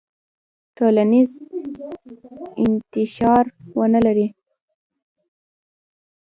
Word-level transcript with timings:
ټولنیز 0.77 1.29
انتشار 2.63 3.43
ونلري. 3.77 4.27